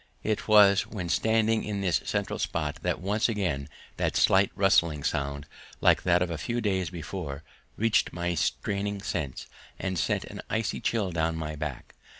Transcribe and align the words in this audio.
It 0.23 0.47
was 0.47 0.87
when 0.87 1.09
standing 1.09 1.63
in 1.63 1.81
this 1.81 2.01
central 2.05 2.39
spot 2.39 2.77
that 2.81 2.99
once 2.99 3.29
again 3.29 3.69
that 3.97 4.15
slight 4.15 4.51
rustling 4.55 5.03
sound, 5.03 5.45
like 5.79 6.01
that 6.01 6.23
of 6.23 6.31
a 6.31 6.39
few 6.39 6.59
days 6.59 6.89
before, 6.89 7.43
reached 7.77 8.11
my 8.11 8.33
straining 8.33 9.01
sense 9.03 9.45
and 9.77 9.99
sent 9.99 10.23
an 10.23 10.41
icy 10.49 10.79
chill 10.79 11.11
down 11.11 11.35
my 11.35 11.55
back. 11.55 11.93